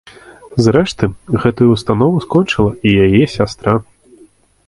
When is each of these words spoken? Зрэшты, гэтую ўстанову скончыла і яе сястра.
Зрэшты, 0.67 1.09
гэтую 1.43 1.67
ўстанову 1.75 2.23
скончыла 2.25 2.71
і 2.93 2.93
яе 3.05 3.23
сястра. 3.37 3.71